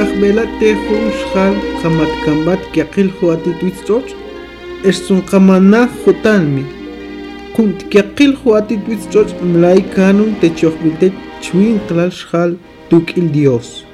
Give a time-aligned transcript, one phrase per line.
[0.00, 4.08] kahbela tejo ushal kamat kambat kiakil huati tuitzchoch
[4.90, 6.64] esun kamana hutanmi
[7.56, 12.56] kunt kiakil huati tuitzchoch mlai kanun techohbilte chwinkla shal
[12.88, 13.84] tuk il dios.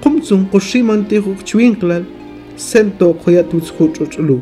[0.00, 2.00] Qumtsun qoshiman tejo chwinkla
[2.56, 4.40] sento khoya tuitzchochlu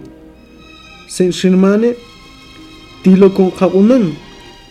[1.09, 1.91] sen shirmane
[3.03, 4.07] tilo con kagunan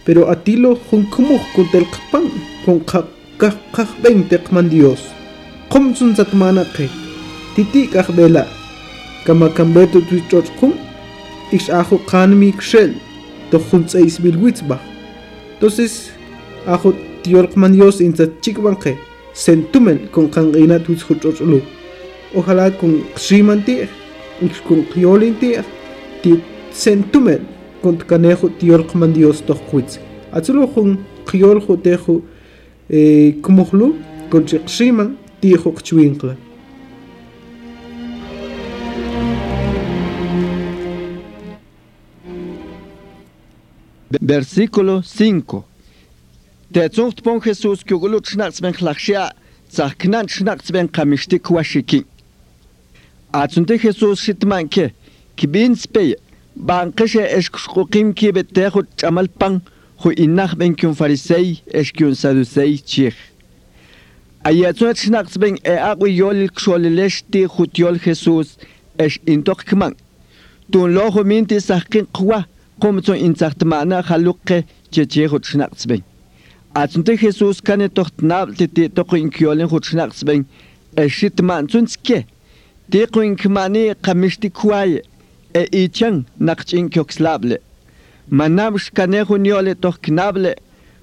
[0.06, 2.26] pero atilo con como con del kapan
[5.70, 6.90] kum sun sat mana pe
[7.56, 8.48] titi kah bela.
[9.26, 10.74] Kama kambetu tu chot kum
[11.52, 12.94] ich ahu kan mi kshel.
[13.52, 14.80] To khum tsa isbil witzba
[15.54, 16.12] entonces
[16.66, 16.94] ahu
[17.24, 18.98] tiorkman yos in sat chikbanke
[19.34, 21.62] sentumen con kangina tu chot lu.
[22.36, 23.88] Ojalá con ximantir
[24.68, 25.64] con kiolintir
[26.22, 26.40] ti.
[26.70, 27.40] Sentumen
[27.82, 29.98] con canejo tiorkman dios to khwitz
[30.32, 32.22] atsulo khun kiol khotejo
[32.90, 33.96] eh kumhlu
[34.30, 36.36] con chiximan chiqximan tijo qchwinkla
[44.22, 45.64] Versículo 5.
[46.70, 49.32] Der Zucht von Jesus kugulu schnacks ben klachshia,
[49.70, 52.06] zach knan schnacks ben kamishti kwashiki.
[53.32, 54.92] Atsunte Jesus shitmanke,
[55.38, 56.16] kibin spey,
[56.56, 59.62] banqishe eshkushquqim ki bettehu chamal pan,
[60.02, 63.37] hu innach ben kyun farisei, eshkyun sadusei chich.
[64.44, 64.98] Ayatsuat
[65.42, 68.58] ben e aqwi yol xolilexti yol Jesus
[69.00, 69.94] es intok kman.
[70.72, 72.46] Tun loho minti sahqin qwa
[72.82, 75.40] qomtso cheche haluqqe chechejo
[75.90, 76.02] ben.
[76.76, 80.46] Atsunte Jesus kane tohtnab titi toqin kyolen xnaqsben
[80.96, 82.20] exit mantsunske.
[82.92, 85.02] Ti qin kmani qamishti kway
[85.54, 87.58] e ichan naqchin kyokslable.
[88.30, 90.52] Manam shkane juniole tohknable.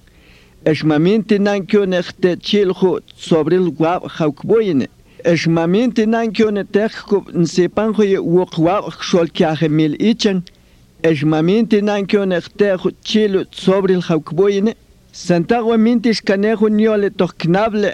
[0.67, 4.89] إش ما مين تنانكيو نخت تشيلخو صبري الواب خوكبويني
[5.23, 10.41] es maminte nan kyo ne tekko nsepan ko ye wokwa shol kya mil ichan
[11.03, 14.73] es maminte nan kyo ne tekko chilo sobre el hawkboyne
[15.11, 17.93] santa wa minte skanejo niole toknable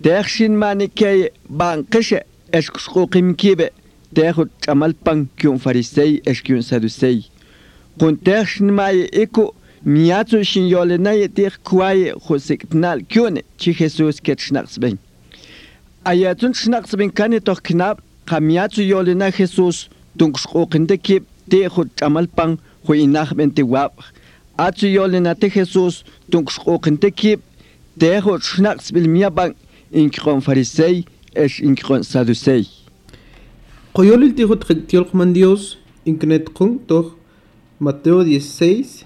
[0.00, 2.20] dershin mani ke banqishe
[2.52, 3.70] es qim kibe
[4.15, 7.25] terro txamalpan kion farisei ex kion sadusei.
[7.99, 9.53] Konter shnmaye eko
[9.85, 14.97] miatzu shin yole yolenaye ter kuaye joseknal kione chi Jesus ket shnaqsben.
[16.05, 19.87] Ayatun shnaqsben kane toch knab kamiatzu yolena Jesus
[20.17, 23.93] tunqshqoqinde kip te jo txamalpan jo inaqbente wab.
[24.57, 27.41] Atsu yole na te Jesus tunqshqoqinde kip
[27.99, 29.55] te jo shnaqsbil miaban
[29.91, 31.05] inkron farisei
[31.35, 32.74] ex inkron sadusei.
[33.95, 34.57] Coyol dijo
[35.33, 37.15] Dios incnetcon toch
[37.79, 39.05] Mateo 16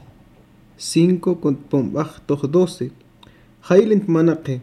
[0.78, 2.90] 5 con pombach toch 12
[3.70, 4.62] Hailent manake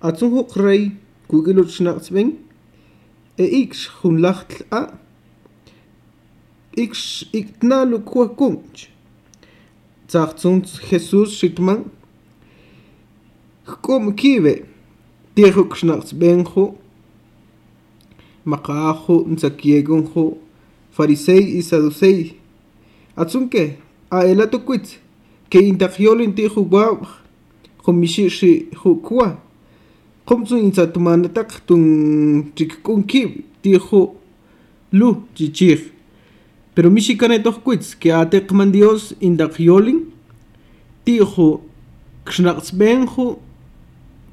[0.00, 0.96] Atsun hok rey
[1.28, 2.38] kugelot schnartzbeng
[3.36, 4.98] e ik hun lachtl a.
[6.70, 6.96] Ik
[7.30, 8.88] ik tnalu kuakunch
[10.06, 11.84] Zachzuns Jesus schitman
[13.82, 14.64] Kom kiwe.
[15.34, 16.87] Diruk schnartzbengho
[18.50, 20.38] maqajo nsaquiegonjo
[20.90, 22.36] farisei y saducei.
[23.16, 23.78] Atsunke
[24.10, 24.98] a elato quit
[25.50, 27.06] que intagiolo intijo guau
[27.82, 29.36] komishishi hukwa
[30.26, 34.16] qumtsu insatumanataq tun chikkunki tijo
[34.92, 35.80] lu chichij.
[36.74, 40.00] Pero mixikanetoq kuitz que ateqman dios indaqyolin
[41.04, 41.60] tijo
[42.24, 43.38] xnaqsbenjo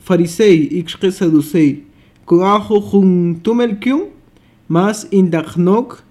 [0.05, 1.83] farisei ixqe saducei
[2.25, 4.09] kuajo jun tumelkyun
[4.67, 6.03] mas indaqnok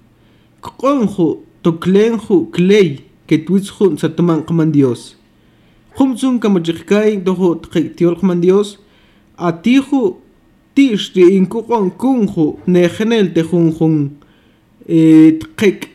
[0.60, 5.16] qonjo toklenjo kley que tuitzjo satumanqman dios.
[5.96, 7.60] Qumtsun kamachikkai tojo
[7.96, 8.78] tiolqman dios.
[9.36, 10.18] Atijo
[10.74, 13.96] tixti inkuqon kunjo nejenel te jun jun
[14.88, 15.88] eh tqek.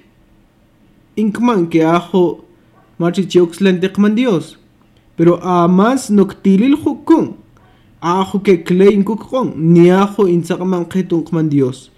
[1.17, 2.45] Inkman que ajo
[2.97, 4.57] machi chioxlen teqman dios.
[5.15, 7.35] Pero a más noctilil jukun
[8.01, 11.91] aahu ke klein kukron niahu insaqman qitun qman dios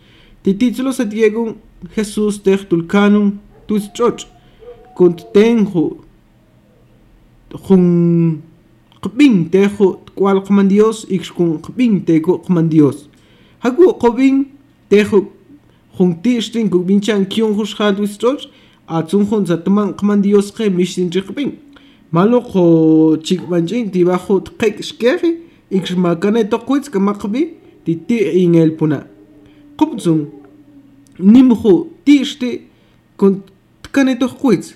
[0.43, 1.55] tititsulo satiegun
[1.95, 3.37] jesus ter tulkanun
[3.67, 4.25] tuschoch
[4.97, 6.01] kunt tenhu
[7.67, 8.41] jun
[9.01, 13.05] qbin tehu kwal qman dios ikskun qbin teku qman dios
[13.59, 14.45] haku qobin
[14.89, 15.27] tehu
[15.97, 18.49] juntishtin kubinchan kyun hushal tuschoch
[18.87, 21.51] atsun jun satman qman dios qe mishin chiqbin
[22.11, 25.40] malo qo chikmanjin tibajo tqek shkeri.
[25.71, 27.41] ikmakana toqwitska maqbi
[27.85, 28.99] ti ti ingelpuna
[29.77, 30.27] qubzun
[31.19, 32.61] nimxu tishti
[33.17, 33.41] kun
[33.83, 34.75] tkane toqwits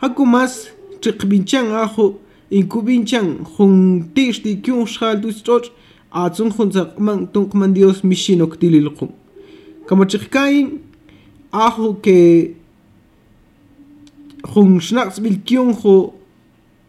[0.00, 0.68] haku mas
[1.02, 2.14] chiqbinchan aju
[2.50, 3.26] inkubinchan
[3.56, 3.74] jun
[4.14, 5.68] tishti kyun shal tuschoch
[6.10, 9.10] atsun junzaqman tunqman dios mishinoktililqum
[9.86, 10.80] kama chiqkain
[11.52, 12.54] aju que
[14.52, 15.94] jun shnaqs bilkyun ju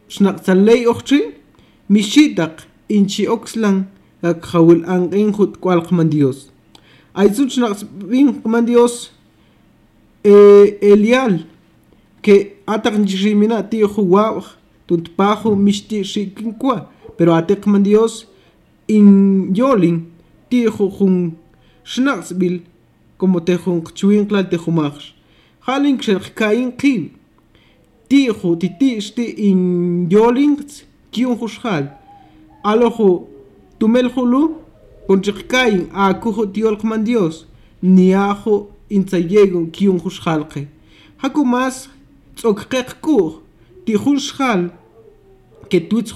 [0.09, 1.21] shnaqsalei ochtri
[1.89, 3.85] mishitaq inchi oxlan
[4.21, 6.49] kawil angin hut kwal qman Dios
[7.13, 9.11] aysuch nas bin qman Dios
[10.23, 11.45] eh, elial
[12.21, 14.43] que ataq nchimina ti huwa
[14.87, 18.27] tuntpajo mishti shikinkwa pero ataq qman Dios
[18.87, 20.05] in yolin
[20.49, 21.33] ti jun
[21.83, 22.61] shnaxbil
[23.17, 25.13] como te jun chuin klal te jumax
[25.67, 27.09] halin xerkain qib
[28.09, 30.57] ti ju titishti in yolin
[31.11, 32.00] kiun hushal
[32.63, 33.27] alojo
[33.79, 34.55] tumel julu
[35.07, 37.45] con kain a kujo tiol man dios
[37.81, 40.45] ni ajo intzayego kiun jushal
[41.17, 41.89] haku mas
[42.35, 43.41] tzokqeqku
[43.85, 44.69] ti jushal
[45.69, 46.13] que tuits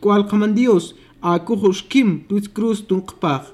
[0.00, 3.44] cual kaman dios a kujosh kim tuits cruz tunqpaq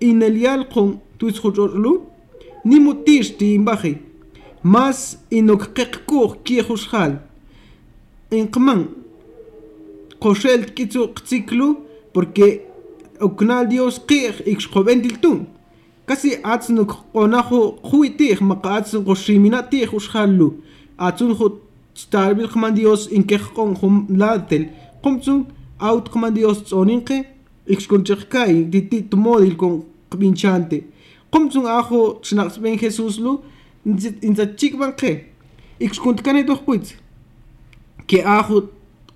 [0.00, 2.00] in el yalqon tuits jujorlu
[2.64, 3.98] ni mutish ti imbaji
[4.62, 5.18] mas
[10.22, 11.76] قوشال تكيتو قتيكلو
[12.14, 12.60] بوركي
[13.22, 15.44] وكنا ديوس قيخ إكش قوبين دلتون
[16.08, 20.54] كاسي عاتسنو قوناخو خوي تيخ مقا عاتسن قوشيمينا تيخ وشخالو
[20.98, 21.50] عاتسن خو
[21.94, 24.66] تستعربي القمان ديوس إنكيخ قون خم لادتل
[25.02, 25.44] قمتون
[25.82, 27.24] أو تقمان ديوس تسونينقي
[27.70, 30.82] إكش كون تيخكاي دي تي تمودي لكون قبينشانتي
[31.32, 33.40] قمتون آخو تشناقس بين خيسوس لو
[34.24, 35.18] إنزا تشيك بانقي
[35.82, 36.94] إكش كنت كاني دوخ قويت
[38.08, 38.62] كي آخو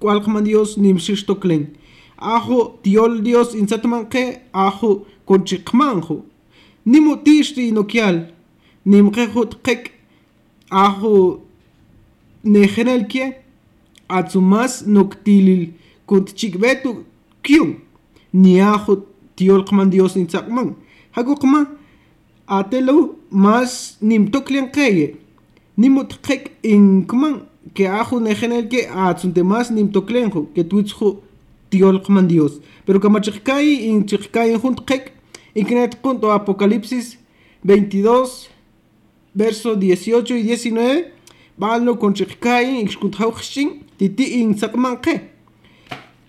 [0.00, 1.76] cualman Dios nimxixtoklen.
[2.16, 6.24] Ajo tiol Dios insatmanque ajo conchiqmanjo.
[6.84, 8.32] Nimo tixti inoquial.
[8.84, 9.92] Nimqejo tqek
[10.70, 11.42] ajo
[12.44, 13.36] nejenelkie.
[14.08, 15.72] Atsumas noctilil
[16.06, 17.04] kuntchikbetu
[17.42, 17.76] kion.
[18.32, 19.06] Ni ajo
[19.36, 20.76] tiol qman Dios insakman.
[21.12, 21.66] Hagoqma
[22.46, 25.16] atelo mas nimtoklen qeye.
[25.76, 26.06] Nimo
[26.62, 27.42] in inkman.
[27.74, 31.22] Que ajo nejenel que atsunte mas nimtoklenjo que tuitzjo
[31.70, 35.16] tiol qman dios pero kamachikkai in chikkai junt qek
[35.56, 37.18] Incnet punto Apocalipsis
[37.64, 38.50] 22,
[39.34, 41.12] verso 18 y 19.
[41.56, 45.30] Balo con chikkai ixkuntauxin titi in sakmanke.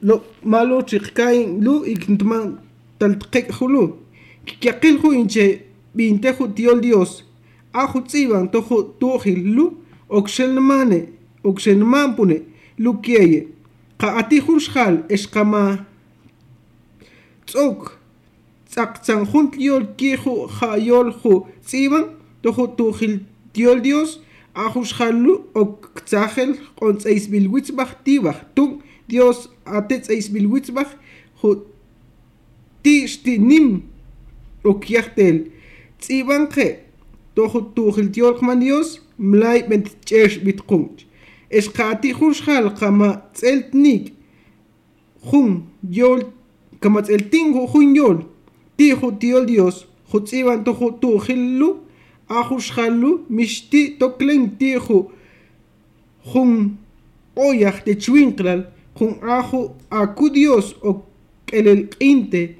[0.02, 2.62] Lo malo chikkai lu ikntman
[2.98, 3.98] taltqek hulu.
[4.46, 7.26] Kiakilhu inche bintehu tiol Dios.
[7.74, 9.66] Ahu tsiban tohu tuhil lu
[10.08, 11.17] okshelmane
[11.50, 12.38] oxenmampune
[12.84, 13.42] lukiaye
[14.02, 15.64] qa'atijurxal esqama
[17.48, 17.82] tz'uk
[18.70, 21.34] tz'aqtzanjun tliol kiju ja'yolju
[21.66, 22.06] tz'iban
[22.44, 23.14] toju tujil
[23.54, 24.20] tiol dios
[24.66, 28.74] ajurxalu oktzajel q'ontz'eis bilwitzbaj tibach tung
[29.10, 29.48] dios
[29.80, 30.90] atetz'eis bilwitzbaj
[31.42, 31.50] ju
[32.84, 33.68] tixtinim
[34.72, 35.38] ukyajtel
[36.02, 36.68] tz'ibanqe
[37.36, 41.07] toju tujil tiol qman dios mlay bent ch'ex bitqunch
[41.48, 44.14] kunt es qati jus jal qama tseltnik
[45.32, 46.22] jun yol
[46.80, 48.18] kama tseltingu jun yol
[48.78, 51.80] tijo tiol Dios, jutziban tojo tu hillu,
[52.30, 55.10] ajus hallu, mishti toklen tijo,
[56.34, 56.78] jun
[57.36, 58.68] oyaj de chwinkral,
[59.00, 61.04] jun ajo aku Dios o
[61.52, 62.56] el inte.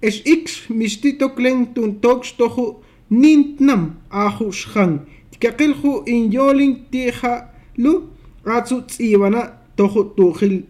[0.00, 5.00] Es ix mishti toklen tun toks tojo nintnam ajus han.
[5.30, 8.08] Tikakilju in yolin tija lu
[8.44, 9.42] ratsu tsiwana
[9.76, 10.64] tojo tujil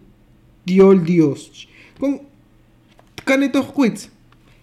[0.65, 1.67] diol dios
[1.99, 2.19] Kung
[3.25, 4.09] canito quits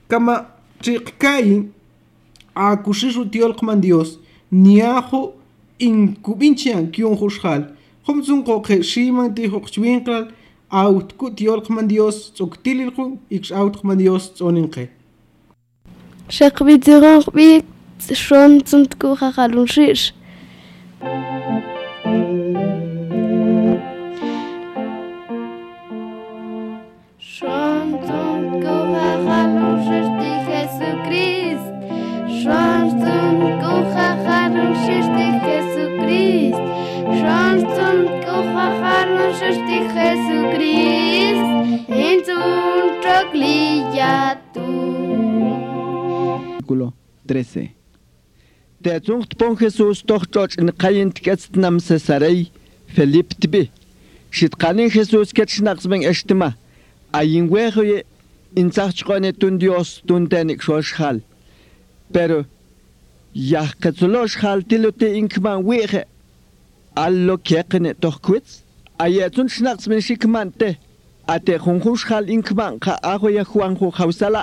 [0.08, 0.46] kama
[0.80, 1.68] chikai
[2.54, 4.18] a kushishu tiol kman dios
[4.52, 5.34] niajo
[5.78, 7.62] inkubinchian kion hushal
[8.06, 10.28] homzun qoqe shiman ti hoqchwinqal
[10.70, 14.88] aut ku tiol kman dios tsuktililqu ik aut kman dios tsoninqe
[16.30, 17.62] شقبي تغربي
[18.12, 20.14] شون تمتكو خخالون شيش
[46.70, 46.92] Versículo
[47.26, 47.70] 13.
[48.80, 52.46] Der sucht von Jesus doch dort in Kajent gestern am Cesarei
[52.94, 53.70] verliebt bi.
[54.30, 56.54] Schitkani Jesus ketsch nachs mein Echtima.
[57.12, 58.04] Ayin wehoye
[58.54, 61.22] in Sachschreine tun Dios tun denik schoschal.
[62.12, 62.44] Pero
[63.32, 66.04] Yah katzulosh haltilote inkman wehe.
[66.94, 68.62] Allo kekene doch kurz.
[68.98, 70.76] Ayatun schnachs mein Schickmante.
[71.30, 74.42] ate junjunx jal inkmanqa ajoya Juanjo Jausala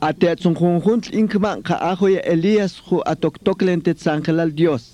[0.00, 4.84] ate atsun junjunch inkmanqa ajoya Elías ju atoktoklente tetsangelal Dios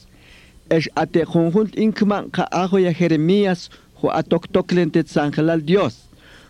[0.69, 3.71] ex ate junjunch inkmanqa ajoya Jeremías
[4.01, 5.95] ju atoktoklente tetsangelal Dios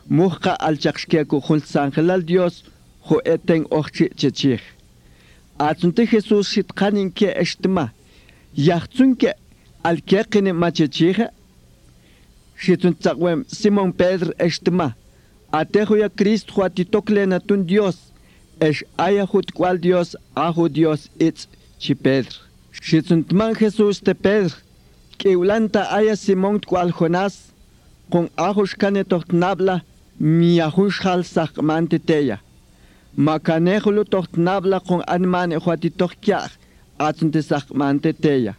[0.08, 2.64] mujqa alchaqxkeku jun tsangelal Dios
[3.10, 4.62] ju eten oxchi chechij
[5.58, 7.90] atsunti Jesús xitqanin ke extima
[8.56, 9.34] yaqtsunke
[10.54, 11.28] machechija
[12.58, 14.94] Shitun tzakwem Simón Pedro estima.
[15.52, 18.12] Atejo ya Cristo juatitoklena tun Dios.
[18.60, 21.48] Es aya jut cual Dios ajo Dios itz
[21.78, 22.38] chi Pedro.
[22.72, 24.56] Shitun tman Jesús te Pedro.
[25.18, 27.52] Que ulanta aya Simón cual Jonás.
[28.10, 29.84] Con ajo shkane nabla
[30.18, 32.40] mi ajushal sakmante teya.
[33.16, 34.04] Makanejolo
[34.36, 36.52] nabla con anmane juatitokiach.
[36.98, 38.56] Atzunte sakmante teya.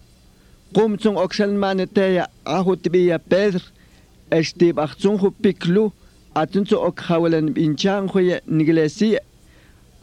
[0.74, 3.62] Kumtsung okshalmane teya ajo tibiya Pedro.
[4.34, 5.92] اشتباختون خو بيكلو
[6.38, 9.20] اتون تو اوك خاولن بإنشان خو نجلسي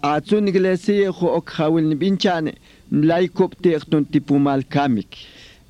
[0.04, 2.52] اتون نجلسي خو اوك خاولن بإنشان
[2.92, 5.16] ملاي كوب تيختون تيبو مال كاميك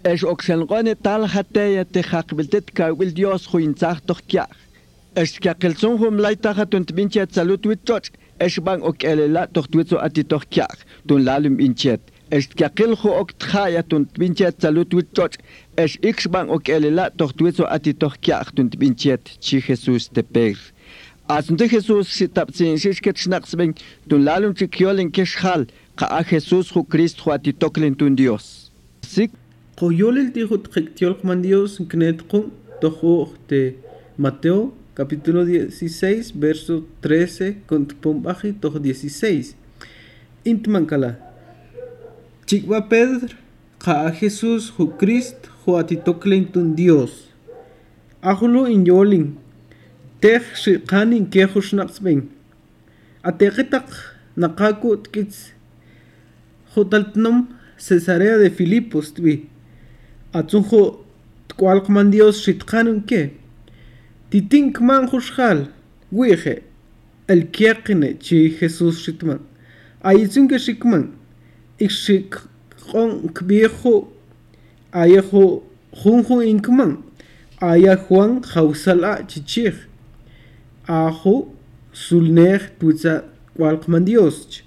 [0.06, 4.46] اش اوك شنغوني تال حتى يتخاق بلتت كاول ديوس خو ينساخ تخ كياخ
[5.18, 8.10] اش كاقلسون خو ملاي تاختون تبينشات سالوت ويتوش
[8.42, 12.00] اش بان اوك الالا تخ تويتسو اتي تخ كياخ تون لالم إنشات
[12.32, 15.30] اش كاقل خو اوك تخايا تون تبينشات سالوت ويتوش
[15.76, 20.56] es ixban ok elela tohtueso ati tohkiachtun tbinchet chi Jesús te peg.
[21.28, 23.74] Asunte Jesús si tapsin shishket shnaqsben
[24.08, 25.66] tun lalun chi kyolen keshal
[25.96, 28.70] ka a Jesús ju Cristo ati toklen tun Dios.
[29.02, 29.30] Sik
[29.78, 32.50] Coyolel dijo tjektiol man Dios knetqum
[32.80, 33.74] tojo de
[34.18, 39.56] Mateo capítulo 16 verso 13 con pombaji tojo 16.
[40.44, 41.16] Intman kala.
[42.46, 43.34] Chikwa Pedro
[43.78, 47.32] ka a Jesús ju Cristo juatitoklen tun Dios.
[48.22, 49.36] Ajulo in yolin.
[50.20, 52.28] Tej shikanin kejush naqsben.
[53.22, 53.88] Ateqitak
[54.36, 55.52] naqaku tkits.
[56.74, 59.48] Jotaltnom Cesarea de Filipos twi.
[60.32, 61.04] Atsunjo
[61.48, 63.30] tkwalqman Dios shitqanun ke.
[64.30, 65.68] Titink man jushal.
[66.12, 66.62] Wije.
[67.28, 69.40] El kiaqine chi Jesús shitman.
[70.04, 71.12] Ayitsunke shikman.
[71.80, 72.36] Ixik
[72.90, 74.13] qon kbiejo
[75.02, 75.62] ayahu
[76.02, 76.92] junju inkman
[77.60, 79.74] ayahuan jausala chichir
[80.86, 81.34] ahu
[81.92, 83.24] sulner tutsa
[83.56, 84.62] kualqman dios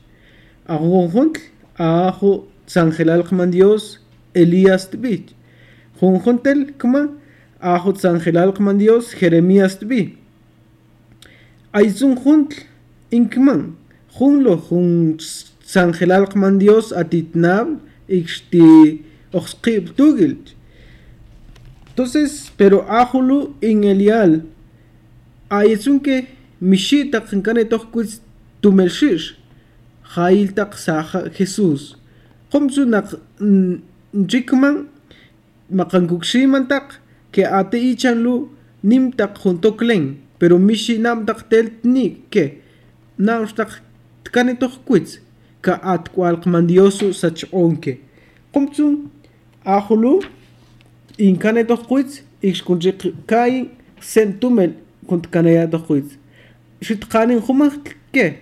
[0.68, 1.42] ahujuntl
[1.78, 2.32] ahu
[2.68, 4.00] tsanjelal qman dios
[4.34, 5.32] elías tbich
[6.00, 7.02] junjuntel kma
[7.62, 10.18] ahu tsanjelal qman dios jeremías tbi
[11.74, 12.56] aizun juntl
[13.12, 13.62] inkman
[14.18, 15.18] junlo jun
[15.66, 17.68] tsanjelal qman dios atitnab
[18.08, 19.04] ikxti
[21.98, 24.44] Entonces, pero ajulu en elial,
[25.50, 26.28] ayetsun que
[26.62, 28.22] mishita qinkane tohkuis
[28.62, 29.36] tumelshish,
[30.16, 31.98] jail tak saja Jesús.
[32.52, 33.16] Qomsu nak
[34.14, 34.88] njikman,
[35.70, 38.50] makankukshiman tak, que ate ichanlu
[38.84, 42.62] nim tak junto klen, pero mishi nam tak tel ni que,
[43.18, 43.82] nam tak
[44.24, 45.20] tkane tohkuis,
[45.62, 48.00] ka at kwalqman diosu sach onke.
[49.68, 50.24] أخلو
[51.22, 53.70] إن كان دخويت إيش كنت كاين
[54.02, 54.74] سنتومل
[55.08, 56.06] كنت كان يا دخويت
[56.82, 57.74] شت قانين خمخ
[58.14, 58.34] كي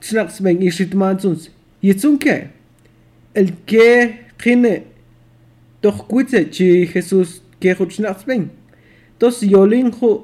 [0.00, 1.50] تشنقس بين إيش تمانسونس
[1.82, 2.46] يتسون كي
[3.36, 4.82] الكي قين
[5.84, 8.48] دخويت تشي خيسوس كي خو تشنقس بين
[9.20, 10.20] توس يولين خو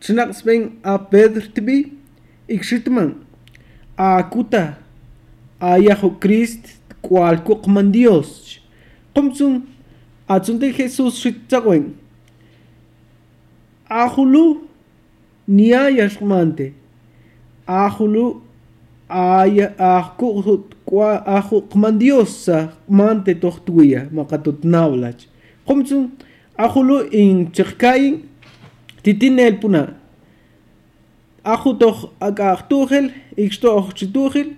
[0.00, 1.92] تشنقس بين أبدر تبي
[2.50, 3.12] إكشتمن
[3.98, 4.74] أكوتا
[5.62, 8.60] أيا خو كريست cual cual Dios.
[9.18, 9.66] qumtsun
[10.28, 11.84] atzuntik Jesús xiktzawen
[13.90, 14.68] ajulu
[15.48, 16.72] nia yaxmante
[17.66, 18.42] ajulu
[19.08, 25.26] aya ajkut kwa ajukman diosa mante tohtuya makatut nawlach
[25.66, 26.10] qumtsun
[26.58, 28.28] ajulu in chirkayin
[29.02, 29.94] titinel puna.
[31.44, 34.54] Aju toch akahtuhel iksto ochchituhel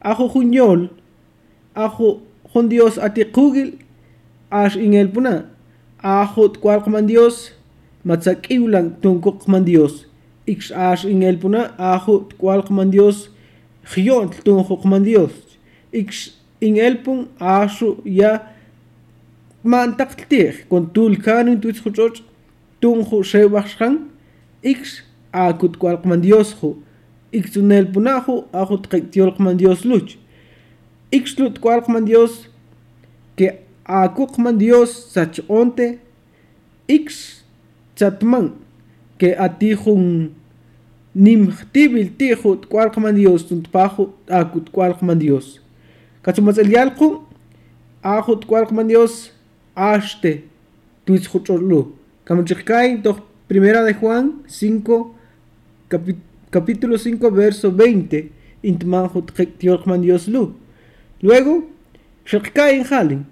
[0.00, 0.88] aju aho
[1.74, 2.20] aju
[2.52, 3.83] jundios atikugel.
[4.54, 5.34] Ash in el puna,
[5.98, 7.50] aju tkualqman Dios,
[8.06, 10.04] matzakiulan tunkuqman Dios,
[10.46, 13.28] ix ash in el puna, aju tkualqman Dios,
[13.90, 15.58] gion tunkuqman Dios,
[15.92, 16.30] ix
[16.60, 18.52] in el pun, ashu ya
[19.62, 22.22] mantaktir, con tulkanin tuitzhuchoch,
[22.80, 23.98] tunju shewachshan,
[24.62, 26.76] ix akut kualqman Dios ju,
[27.32, 30.16] ix tunel punaju, aju tqektiolqman Dios luch,
[31.12, 32.46] ixlut kualqman Dios,
[33.36, 35.98] que akuqman Dios sach onte,
[36.88, 37.42] ix
[37.96, 38.52] chatman
[39.18, 40.32] que ati jun
[41.14, 45.60] nim tibil tihu tkualqman Dios tuntpahu aku tkualqman Dios.
[46.22, 47.22] Kachumas el yalqu
[48.02, 49.30] ahu tkualqman Dios
[49.76, 50.44] ashte
[51.06, 53.16] tuis juchorlu kamachikkai to
[53.48, 55.14] primera de Juan 5
[55.88, 56.16] capi,
[56.50, 59.08] capítulo 5 verso 20 intman
[59.58, 60.54] tiolqman Dios lu.
[61.22, 61.68] Luego
[62.24, 63.26] shikkai en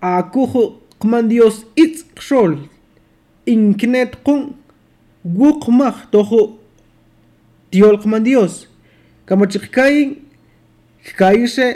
[0.00, 2.56] akuhu qman Dios itz xol
[3.46, 4.52] inknet qun
[5.24, 6.58] wuqmaq tojo
[7.70, 8.66] tiolqman Dios
[9.26, 10.16] kamachikkai
[11.04, 11.68] xkaise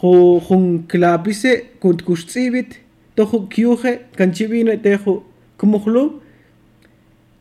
[0.00, 2.80] jo jun klapise kunt kuxtzibit
[3.16, 5.22] tojo kyuje kanchibine tejo
[5.58, 6.20] kumujlu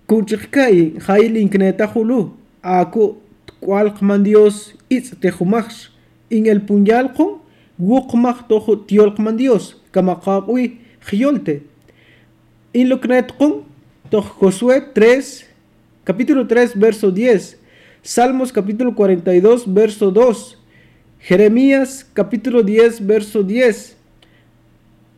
[0.08, 5.90] kuchikkai jail inkneta julu ako tkualqman Dios itz tejumax
[6.30, 6.62] in el
[7.84, 11.62] punyalqon wuqmaq tojo tiolqman Dios kamaqaqwi xyolte
[12.74, 13.63] in lo knetqon
[14.40, 15.46] Josué 3,
[16.06, 17.58] capítulo 3, verso 10.
[18.04, 20.58] Salmos capítulo 42, verso 2.
[21.20, 23.96] Jeremías capítulo 10, verso 10.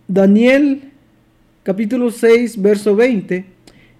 [0.07, 0.79] Daniel
[1.63, 3.43] capítulo 6, verso 20.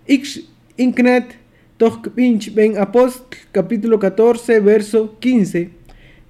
[0.07, 1.35] Ix Inknet
[1.77, 5.69] toch ben apóstol capítulo 14, verso 15.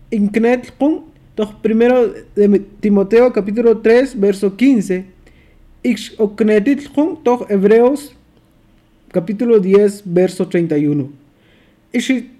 [0.09, 0.73] Inknet
[1.35, 5.05] toch primero de Timoteo capítulo 3, verso 15.
[5.81, 6.89] Ix oknetit
[7.23, 8.15] toch Hebreos
[9.11, 11.11] capítulo 10, verso 31.
[11.91, 12.31] Ishi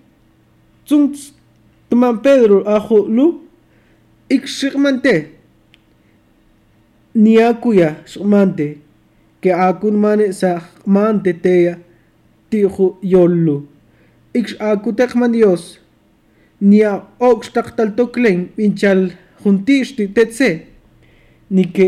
[0.86, 1.34] tsunts
[1.90, 3.42] tuman Pedro ajo lu
[4.30, 5.32] shikmante
[7.14, 8.78] niakuya shikmante
[9.42, 11.78] que akun mane sa mante teya
[12.50, 13.68] tijo yollu
[14.34, 15.80] ik akutek Dios
[16.62, 19.12] nia ox taktal toklen pinchal
[19.44, 20.50] juntishti tetse
[21.50, 21.88] ni que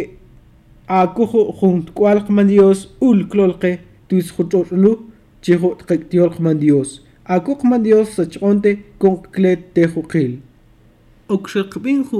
[0.87, 4.93] akujo junt kualk man Dios ul klolke tuis juchorlu
[5.41, 5.75] chijo
[6.09, 7.01] tiolqman Dios.
[7.25, 10.39] Akuqman Dios sachonte con klet tejuqil
[11.29, 12.19] okshaqbin ju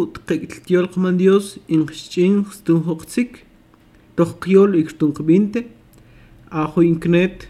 [0.66, 3.46] tiolqman Dios in chin stun hoqtsik
[4.16, 5.64] toch qiol ikstun qbinte.
[6.52, 7.48] Ajo inknet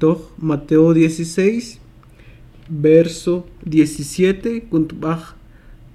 [0.00, 1.78] toch Mateo 16
[2.68, 5.34] verso 17 kuntbaj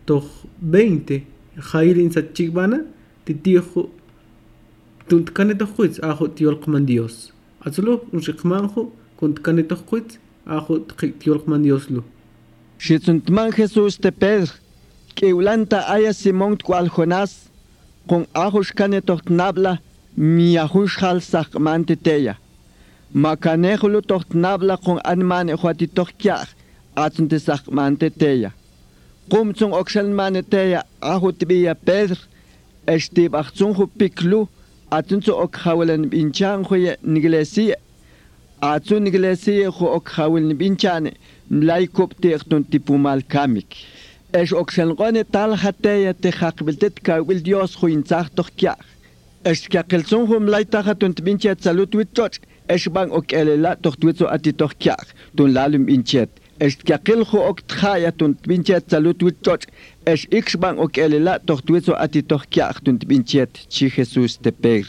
[0.05, 1.23] toch 20
[1.71, 2.83] jair in sachikbana
[3.25, 3.89] titijo
[5.07, 10.73] tuntkane tojuitz ajo tiolqman Dios Atzlo, unxiqmanjo, contacanetojuitz, ajo
[11.19, 12.03] tiolqman Dioslo.
[12.79, 14.53] Xitzuntman Jesús te Pedro,
[15.15, 17.49] que ulanta haya Simón cual Jonás,
[18.07, 19.81] con ajo xcanetochtnabla,
[20.15, 22.39] mi ajuxjal saqmante teya.
[23.13, 26.47] Macanejolo tochtnabla con anmane juatitochkiaj,
[27.03, 28.51] atunti saqmante teya.
[29.31, 30.81] Qumtsun oqshalmane teya
[31.13, 32.17] ahutbiya pedr
[32.93, 34.41] extibaqtsunju piklu
[34.97, 37.77] atuntsu oqhawilan pinchanjuya niglesiya
[38.71, 41.11] atsun niglesiya ju oqhawilni pinchane
[41.49, 43.69] mlaykuptiqtun tipumal kamik.
[44.39, 48.81] Ex oqshalqone talja teya tejaqbiltet kawil dios juintzajtoj kiaj
[49.51, 52.37] exkaqiltsunju mlaytajatun tpinche tsalut witzoch
[52.73, 56.31] exban oq'elela'toj twitzu atitoj kiaj tun lalum inchet.
[56.59, 59.67] es que aquel jo ok tjaya tunt pinchet salut huichot
[60.05, 64.85] es ixban ok elela tohtuizo ati tohkiach tunt pinchet chi Jesús teper.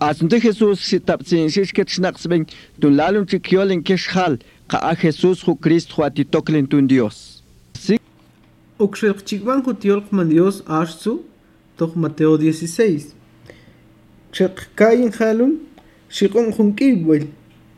[0.00, 2.46] Asunte Jesús si tapsin si es que tchnaxben
[2.80, 7.42] tun lalun chikiol en keshal ka a Jesús jo Cristo ati toklen tun Dios.
[7.74, 7.98] Si
[8.78, 11.24] Uxelchikban jutiol man Dios arsu
[11.76, 13.14] toh Mateo 16.
[14.32, 15.52] Chekkayin halum,
[16.08, 17.28] shikon junkibuel,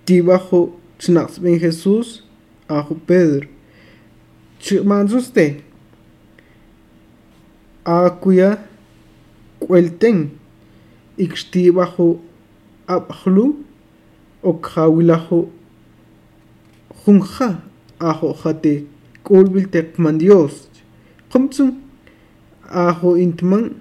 [0.04, 2.22] tibajo tchnaxben Jesús,
[2.76, 3.48] ajo Pedro.
[4.62, 5.46] Chikmanzuste,
[7.84, 8.50] akuya
[9.60, 10.30] kwelten,
[11.18, 12.20] ixtibajo
[12.86, 13.46] abhlu,
[14.42, 15.40] okhawilajo
[17.04, 17.48] junja,
[17.98, 18.74] ajo jate,
[19.24, 20.68] kulbil tekman Dios.
[21.32, 21.80] qumtsun
[22.70, 23.80] ajo intman.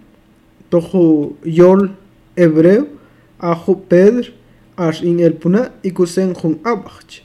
[0.69, 1.91] Tojo yol
[2.36, 2.88] hebreo.
[3.39, 4.32] Ajo pedr
[4.77, 5.71] ash in el puna.
[5.84, 7.21] Ikusen jun abach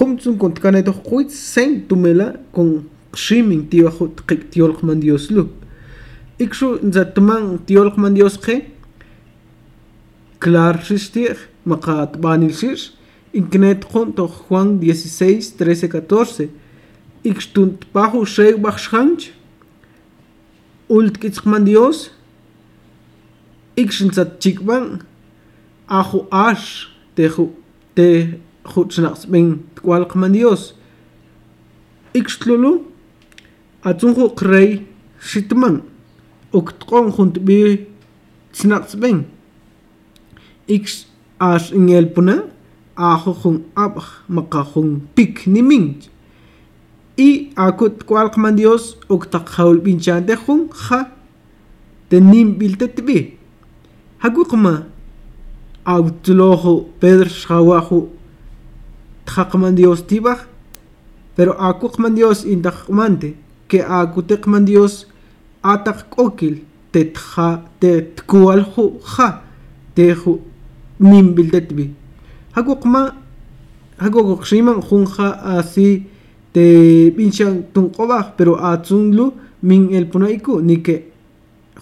[0.00, 2.68] qumtsun con tkanetoh quitz sen tumela con
[3.12, 5.44] ximin tiwajo tqik tiolq man dioslu
[6.44, 8.56] ikshu nza tman tiolq man diosqe
[10.42, 11.36] klar xixtiq
[11.70, 12.80] maqa tbanilxix
[13.38, 16.48] inknetqon toj juan 16 13 14
[17.30, 19.24] ikxtuntpajo xew bajxanch
[20.88, 22.08] ultkitzq man dios
[23.76, 24.84] ikxintzat chikban
[26.00, 27.52] ajo ax tejo
[27.94, 28.08] te
[28.64, 30.74] goed snaqsb'in tk'wal q'man dios
[32.14, 32.72] ikxtlulu
[33.88, 34.70] atzunju qrey
[35.30, 35.76] xitman
[36.52, 37.86] uk tq'on juntb'i
[38.50, 38.66] Ik
[40.66, 41.06] ikx
[41.38, 42.36] ax ingelpuna
[42.96, 45.94] ajo jun abj maqa jun pik nimin
[47.16, 51.00] y akut kwal qman dios uk taqhawl pinchante jun ja
[52.08, 53.18] tenim biltetbi
[54.22, 54.74] haku qma
[55.84, 57.28] autzlojo pedr
[59.30, 60.40] tjaqman Dios tibaj
[61.36, 63.36] pero akuqman Dios indaqmante
[63.68, 65.06] que akuteqman Dios
[65.62, 69.28] ataq kokil te tja te tkualju ja
[69.94, 70.40] teju
[70.98, 71.86] nim biltetbi
[72.54, 73.02] hakuqma
[73.98, 76.06] hakuq shiman junja así
[76.52, 81.12] te pinchan tunqobaj pero atzunlu min el punaiku ni que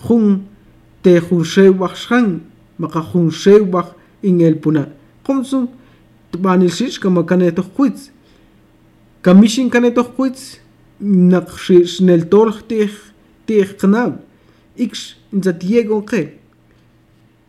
[0.05, 0.43] jun
[1.03, 2.41] te jun shewaj shan
[2.79, 3.89] maqa jun shewaj
[4.23, 4.89] in el puna
[5.25, 5.69] qumsun
[6.33, 8.11] تبانيل شيش كما كان يتخويتس
[9.23, 10.59] كميشين كان يتخويتس
[11.01, 13.13] نقشيش نيل تورخ تيخ
[13.47, 14.21] تيخ قناب
[14.81, 16.29] إكش إنزا تييغو قي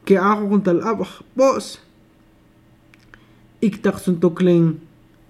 [0.05, 1.79] كي آخو كنت الأبخ بوس
[3.63, 4.79] إك تقسن توكلين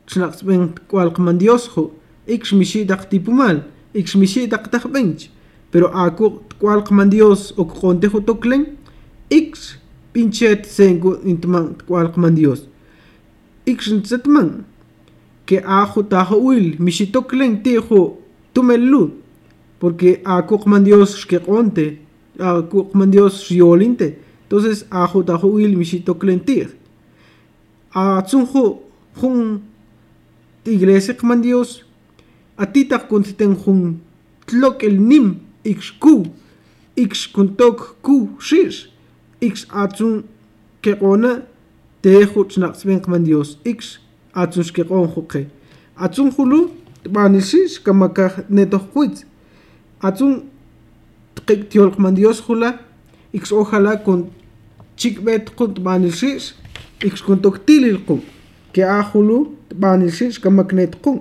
[0.07, 1.89] تشناقس بين تقوال قمان ديوسخو
[2.29, 3.61] إكش ميشي داق تيبو مال
[3.95, 5.27] إكش ميشي داق تاق بينج
[5.71, 8.65] pero ako kwal kman Dios o kong deho toklen,
[9.29, 9.77] x
[10.13, 12.65] pinchet sengo intuman kwal kman Dios.
[13.71, 14.49] Ik shintzatman
[15.47, 18.01] que ajo tajo wil mishi toklen tijo
[18.53, 19.03] tumelu
[19.79, 21.85] porque ako man dios que conte
[22.37, 24.07] ako man dios shiolinte
[24.43, 26.79] entonces ajo tajo wil mishi toklen tir
[27.93, 28.81] a tsunjo
[29.17, 29.61] jun
[30.65, 31.83] iglesia man Dios
[32.57, 33.99] a tita kuntiten jun
[34.45, 36.25] tlok el nim ix ku
[36.95, 38.89] ix kuntok ku shish
[39.41, 40.23] ix atsun
[40.81, 40.93] que
[42.01, 43.99] tejuch naqsbin qman dios ix
[44.33, 45.47] atzuns keqon juqe
[45.95, 46.59] atzun julu
[47.03, 49.25] tbanilxix kamakaj netojkuitz
[50.07, 50.33] atzun
[51.35, 52.71] tqik tiol qman dios jula
[53.33, 54.29] ix ojalá con
[54.99, 56.53] chikbe tqun tbanilxix
[57.07, 58.21] ix kun toktilil qun
[58.73, 59.37] ke a julu
[59.69, 61.19] tbanilxix kamaknet qun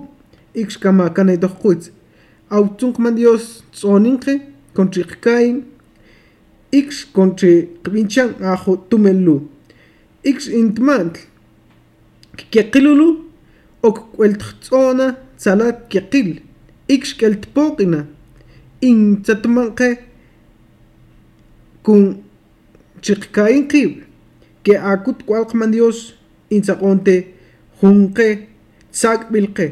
[0.55, 1.91] ix kamakanejtojkuitz
[2.49, 4.33] awtzun qman dios tzoninqe
[4.75, 5.63] con chiqkain
[6.71, 9.37] ix con chiqbinchan ajo tumelu
[10.29, 11.19] ixintmantl
[12.51, 13.07] quiquelulu
[13.87, 15.07] occueltzoona
[15.39, 16.29] tzalat quiquil
[16.95, 17.99] ixqueltpoqina
[18.89, 19.89] intzatmanqe
[21.85, 22.03] cun
[23.03, 23.91] chiqcainqib
[24.63, 25.97] que acut cualqman Dios
[26.55, 27.15] intzaqonte
[27.81, 28.27] junqe
[28.91, 29.67] tzaqbilqe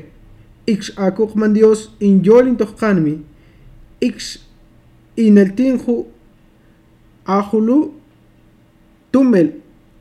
[0.74, 3.14] ix acuqman Dios inyolin toqqanmi
[4.08, 4.18] ix
[5.26, 5.96] ineltinju
[7.38, 7.78] ajulu
[9.12, 9.50] tumel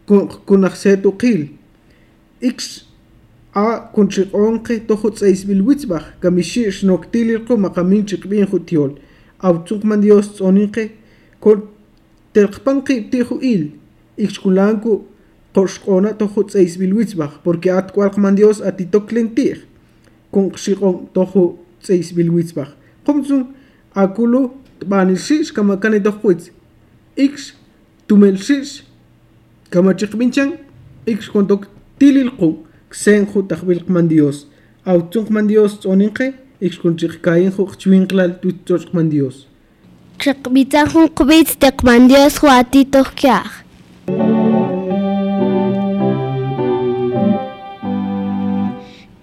[0.07, 1.49] kunachsetu qil
[2.43, 2.87] x
[3.55, 8.93] a kunchiq'onqi tojutz'aysb'ilwitzb'aj kamixi xnoktilirqu maqaminchiqb'in ju tyol
[9.49, 10.85] awtzuqman dios tz'oninqi
[11.41, 11.59] kol
[12.35, 13.63] telqpan qib'ti ju il
[14.17, 14.93] ixkulanku
[15.57, 19.65] qoxq'ona tojutz'aysb'ilwitzb'aj porque at ku'alqman dios atitoklentij
[20.33, 22.71] kunqxiq'on tojutz'aysb'ilwitzb'aj
[23.07, 23.43] qumtzun
[23.95, 24.43] akulu
[24.81, 26.51] tb'anilxix kamakani tojwitz
[27.17, 27.55] x
[28.07, 28.86] tumelxix
[29.77, 30.49] tumelshish kama chiqbinchan
[31.07, 31.63] ix kontok
[31.99, 32.49] tililqu
[33.49, 34.37] tajbilqman Dios
[34.87, 36.27] awtzunqman Dios tsoninqe
[36.67, 39.37] ix kun chiqkayin ju chwinqlal tutsochqman Dios
[40.21, 43.49] Chiqbita jun qbit teqman Dios juatitoh kiaj.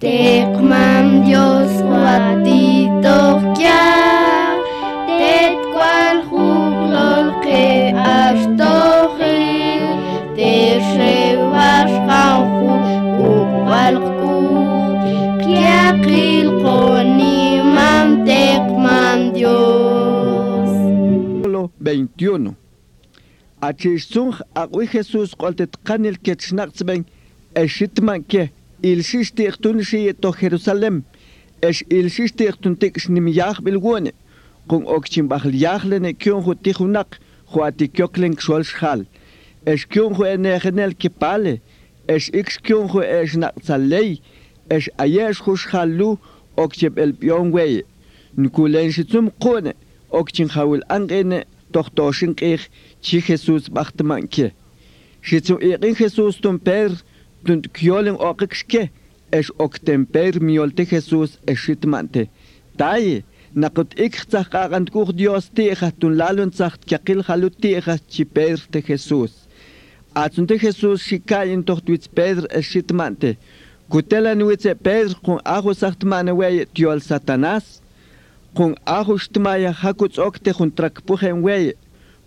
[0.00, 2.63] Teqman Dios juatitoh
[21.94, 22.54] 21.
[23.60, 27.04] Achilsung aqui Jesus qoltetqan el ketchnaqsben
[27.54, 28.50] eshitman ke
[28.82, 30.96] ilshishtiqtunshi to Jerusalem
[31.68, 34.12] esh ilshishtiqtuntik shnimiyaj bilwone
[34.68, 37.10] qon okchimbajlyajlene kyun jutijunaq
[37.52, 39.00] juatikyoklen xolxal
[39.72, 41.54] esh kyun juenegenel kipale
[42.14, 44.10] esh ikx kyun es eshnaqsalei
[44.76, 46.10] es ayesh juxhalu
[46.64, 47.82] okcheb el pyon wey
[48.42, 49.72] nkulen shitzum qone
[50.10, 51.44] okchin hawil angene
[51.74, 52.70] doch doschen ich
[53.02, 54.52] chi Jesus macht manche.
[55.22, 56.90] Chi zu ihren Jesus dun per
[57.44, 58.90] dun kjolen orkske
[59.30, 62.28] es ok dem per miolte Jesus eschit mante.
[62.76, 68.58] Dai nakot ik tsakharant kur Dios teha tun lalun sagt kakil halut teha chi per
[68.70, 69.32] te Jesus.
[70.14, 73.36] Atsunte Jesus shikayen doch twitz Pedro eschit mante.
[73.90, 77.83] Kutela nuitze Pedro kun aho sagt wey tiol Satanas.
[78.54, 81.72] Con ajo shtumaya haku tzokte jun trakpuje weya.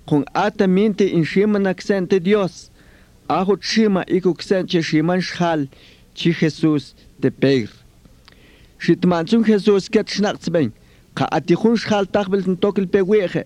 [0.05, 2.69] Con ata minti in shima naksente Dios.
[3.29, 5.69] Ajo tshima iku ksenche shiman shal.
[6.13, 7.69] Chi Jesus de peir.
[8.77, 10.73] Shitmanzun Jesus ket schnachtzbein.
[11.15, 13.45] Ka atihun shal tachbelten tokel Es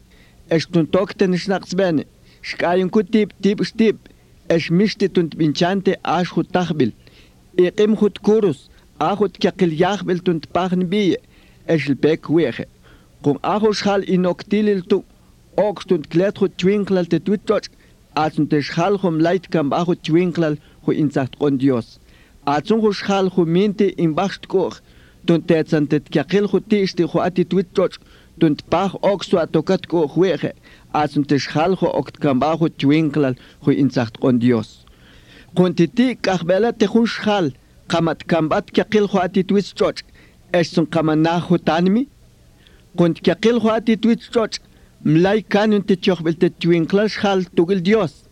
[0.50, 2.06] Eshtun tokten schnachtzbeine.
[2.42, 3.98] Shkayun kutip tip shtip.
[4.48, 6.94] es mishtit und binchante ashut tachbel.
[7.58, 8.70] Iqim hut kurus.
[8.98, 11.18] Ahut kakil jachbelt und pachen bie.
[11.68, 12.66] Eschelbeck weche
[13.24, 14.98] con ajoshal inoctililtu
[15.58, 17.68] oxtun tletru twinclal te twittoch
[18.24, 22.00] atun texhal hum leit kam ajo twinclal hu inzacht on Dios.
[22.46, 24.78] Atun hushal hu minti in bachtkoch
[25.26, 27.96] tun tetzan tet kakil hu tishti hu ati twittoch
[28.40, 30.52] tun tpach oxtu atokat koch weche.
[30.94, 34.70] Atun texhal hu okt kam ajo twinclal hu inzacht on Dios.
[35.56, 37.52] Kuntiti kahbela te hun shal
[37.92, 40.02] kamat kambat kakil hu ati twittoch
[40.54, 42.08] Echtun kamanahu tanmi
[42.92, 44.60] tanmi, kunt kyakil hu ati twittoch,
[45.04, 48.24] mlay kanun te chokbel te twinkla shal tugil Dios.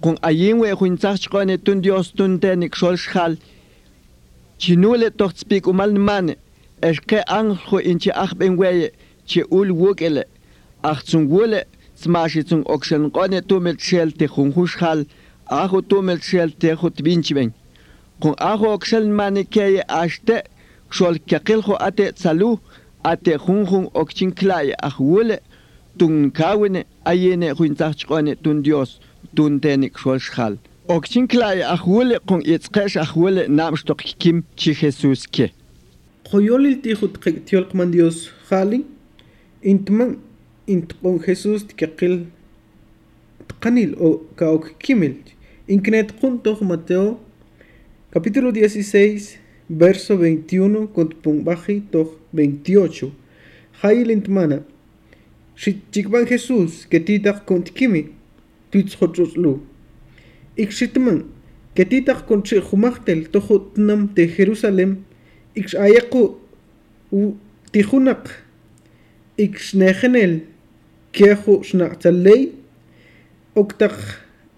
[0.00, 3.36] Kung ayin we huin sach kone tun Dios tun te nik shol shal.
[4.58, 6.36] Chinule toch spik umal mane.
[6.82, 8.90] Es ke ang ho inchi ach ben weye
[9.26, 10.24] che ul wukele.
[10.82, 11.64] Ach zum wule
[11.96, 15.06] smashi zum okshen kone tumel shel te khun hushal.
[15.46, 17.52] Aho tumel shel te khut binchben.
[18.20, 20.42] Kung aho okshen mane keye ashte
[20.90, 22.58] shol kyakil ho ate salu
[23.04, 25.38] ate khun khun okchin klaye ach wule.
[25.98, 29.00] tun kawene ayene huinzachqone tun Dios
[29.36, 30.56] tun tenik xolxal.
[30.88, 34.72] Okchin klay ahwele kon itzqesh ahwele namstoq kim chi
[35.32, 35.46] ke.
[36.28, 37.14] Qoyolil tijut
[37.46, 38.84] tiolqman Dios jali
[39.62, 40.16] intman
[40.66, 42.26] intqon Jesus tikaqil
[43.48, 45.14] tqanil o kaok kimil
[45.68, 47.20] inknet qunto Mateo
[48.10, 49.38] capítulo 16
[49.68, 51.08] verso 21 con
[51.44, 53.12] baji to 28.
[53.82, 54.62] Jailintmana.
[55.56, 57.22] Chikban Jesús, que kimi.
[57.46, 58.08] con tikimi,
[58.70, 59.60] titzhochoslu.
[60.56, 61.24] Ikshitman,
[61.74, 64.96] que titak con chehumachtel, tohotnam de u
[65.54, 66.36] ikshayaku
[67.72, 68.42] tijunak,
[69.36, 70.42] iksnehenel,
[71.12, 72.52] kehu schnatzalei,
[73.54, 73.94] oktak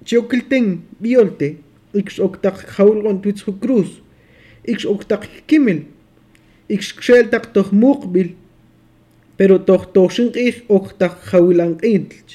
[0.05, 1.57] chokilten, biolte,
[1.95, 4.01] ikshoktak jaulgon titzhukruz,
[4.67, 5.85] ikshoktak kimil,
[6.69, 8.35] икшкшэлтак тохмуқбил
[9.37, 12.31] pero tohtoxinq'ij uqtaq qhawilanq'intl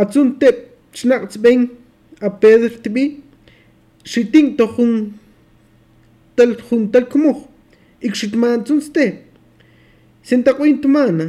[0.00, 0.56] atsun tep
[0.96, 1.60] chnaqtz'pen
[2.26, 3.04] a pedr tbi
[4.12, 4.92] xitin tohun
[6.36, 7.38] tal juntal kumuj
[8.06, 9.04] ikxitmantsunste
[10.28, 11.26] sentaq'uin tmana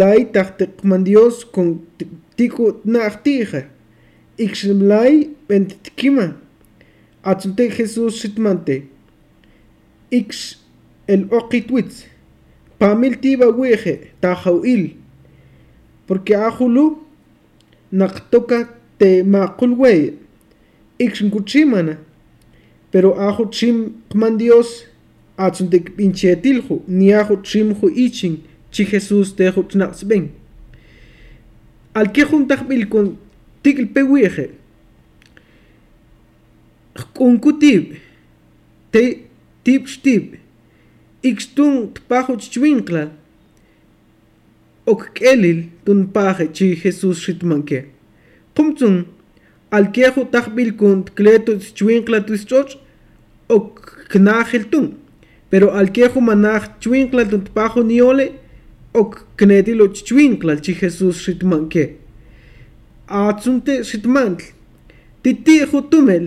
[0.00, 1.68] laitaj tiqman dios con
[2.36, 3.62] tiku tna'aj tija
[4.44, 5.14] ikximlai
[5.48, 6.26] b'entetkima
[7.30, 8.76] atsuntej jesús xitmante
[10.10, 10.34] ik
[11.06, 12.06] el oqitwitz
[12.78, 14.96] pamil tiba weje tajauil
[16.06, 16.98] porque ajulu
[17.92, 18.68] naqtoka
[18.98, 20.14] te maqul wey.
[20.98, 21.98] Ixnkuchimana
[22.90, 24.84] pero ajo chim qman dios
[25.36, 30.28] atzuntek pinchetilju ni ajo chimju ichin chi jesús tejo tnaqsben
[31.94, 33.16] al que juntajbil con
[33.62, 34.50] tikil peweje
[37.14, 37.96] kunkutib
[38.90, 39.29] te
[39.64, 40.38] tiib'xtiib'
[41.30, 43.10] ikxtun tpaja chwiinklal
[44.92, 47.80] okk'elil tunpaje chi jesús xitmanke
[48.54, 48.96] qumtzun
[49.76, 52.78] alkeju taj b'ilkun tkleto chwinkla tisch'och'
[53.56, 54.86] okknajiltun
[55.50, 58.26] pero alkejo manaj chwinkla tuntpaju niole
[59.00, 61.84] okknetilo chchwinklal chi jesús xitmanke
[63.20, 64.44] atzunte xitmantl
[65.22, 66.26] titiju tumel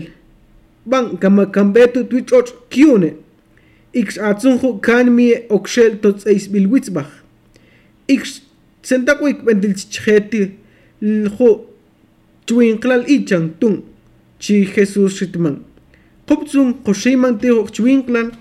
[0.86, 3.10] banka makambetu twich'och' kiune
[3.94, 7.12] Ix atsunhu kanmi okshel tots eis bilwitzbach.
[8.10, 8.40] Ix
[8.82, 10.42] sentakwik bendilchicheti
[11.00, 11.50] lho
[12.46, 13.82] chuinklal ichang tung
[14.38, 15.62] chi Jesus shitman.
[16.26, 18.32] Koptsun koshiman teho chuinklal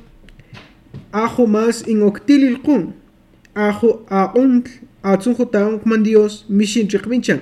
[1.14, 2.94] ajo mas in oktilil kun.
[3.56, 4.72] Ajo aontl
[5.04, 7.40] atsunhu taonk man Dios mishin chikminchan.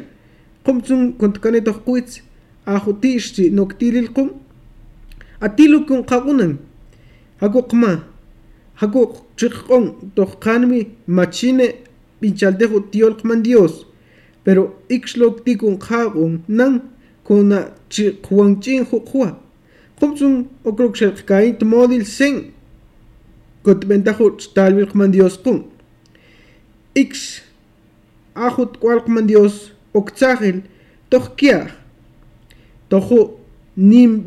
[0.65, 2.19] Koptsun kontkanetok kuitz
[2.65, 4.29] ajo tishti noktilil kun.
[5.39, 6.59] Atilukun kagunan.
[7.41, 8.03] Qaqunan hago qma
[8.75, 9.01] hago
[9.37, 11.67] chiqon to qanmi machine
[12.19, 13.85] pinchaltejo tiol qman Dios.
[14.43, 16.81] Pero ixlok tikun qagon nan
[17.23, 19.37] kona chiqwanchin juqwa
[19.99, 22.53] qumsun okrok shel kain tmodil sen.
[23.63, 24.25] Kot ventajo
[24.55, 25.63] talbil qman Dios qum
[26.95, 27.41] ix
[28.35, 30.61] ajut qman Dios oktsagel
[31.09, 31.71] toj kiaj
[32.89, 33.37] tojo
[33.75, 34.19] nim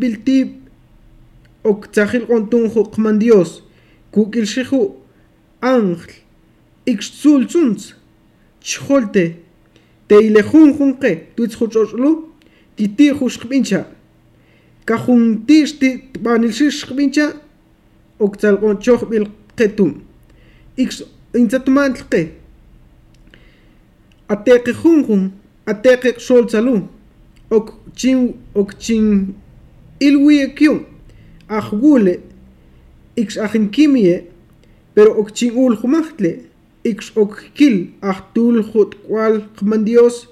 [1.64, 3.62] oktsahil qontunju qman Dios
[4.12, 4.83] kukilxiju
[5.61, 6.12] ángel
[6.92, 7.94] ixtsultsuns
[8.61, 9.24] chjolte
[10.09, 12.11] teilejunjunqe tuitsjuch'ox'lu
[12.77, 13.81] titiju xqb'incha
[14.88, 17.27] kajunti xtib'anilxix xqb'incha
[18.24, 19.92] oktzalq'onchoj b'ilqetun
[20.83, 21.03] ix
[21.40, 22.20] intzatuma'antlqe
[24.35, 25.22] ateqijunjun
[25.72, 26.77] ateqixoltsalu
[27.57, 28.20] okchin
[28.55, 29.07] okchin
[30.07, 30.93] ilwi'ekyun
[31.48, 32.20] ajwule
[33.16, 34.24] ix ajinkimie
[34.94, 36.30] pero ok chin ul jumajtle
[36.85, 40.28] ix ok kil ajtul jut kwal qmandios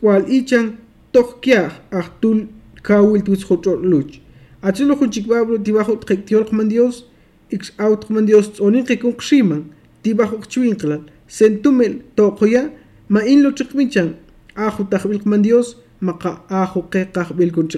[0.00, 0.76] kwal ichan
[1.12, 2.46] tohkiaj ajtul
[2.82, 4.20] kawil tuis jotrol luch
[4.62, 7.04] achulo junchikbablo tibajo tqektiol qmandios
[7.50, 9.62] ix out qmandios tsonin qekun qshiman
[10.02, 12.62] tibajo qchwinqlal sentumel toqoya
[13.08, 14.08] ma in lo chiqminchan
[14.54, 16.80] ajo tajbil qmandios maqa ajo
[17.54, 17.68] kun